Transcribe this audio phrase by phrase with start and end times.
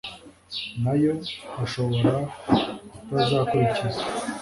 [0.83, 1.13] na yo
[1.63, 2.13] ashobora
[2.95, 4.03] kutazakurikizwa